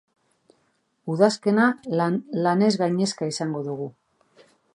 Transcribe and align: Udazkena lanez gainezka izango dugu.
Udazkena 1.15 1.67
lanez 2.47 2.71
gainezka 2.85 3.29
izango 3.35 3.63
dugu. 3.71 3.91